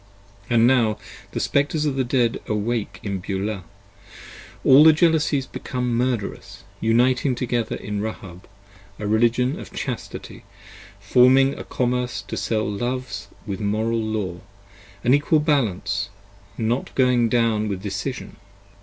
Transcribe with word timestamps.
And 0.49 0.65
now 0.65 0.97
the 1.31 1.39
Spectres 1.39 1.85
of 1.85 1.95
the 1.95 2.03
Dead 2.03 2.41
awake 2.47 2.99
in 3.03 3.19
Beulah: 3.19 3.63
all 4.63 4.83
The 4.83 4.93
Jealousies 4.93 5.45
become 5.45 5.95
Murderous, 5.95 6.63
uniting 6.79 7.35
together 7.35 7.75
in 7.75 8.01
Rahab, 8.01 8.47
A 8.97 9.05
Religion 9.05 9.59
of 9.59 9.71
Chastity, 9.71 10.43
forming 10.99 11.53
a 11.55 11.63
Commerce 11.63 12.23
to 12.29 12.35
sell 12.35 12.67
Loves 12.67 13.25
35 13.45 13.47
With 13.47 13.59
Moral 13.59 14.01
Law, 14.01 14.41
an 15.03 15.13
Equal 15.13 15.39
Balance, 15.39 16.09
not 16.57 16.95
going 16.95 17.29
down 17.29 17.67
with 17.67 17.83
decision. 17.83 18.37